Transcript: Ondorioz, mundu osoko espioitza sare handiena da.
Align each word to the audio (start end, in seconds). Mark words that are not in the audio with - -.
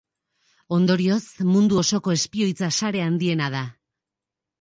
Ondorioz, 0.77 1.19
mundu 1.49 1.77
osoko 1.81 2.13
espioitza 2.15 2.71
sare 2.81 3.05
handiena 3.09 3.51
da. 3.57 3.63